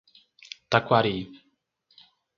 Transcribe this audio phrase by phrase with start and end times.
[0.69, 1.19] Taquari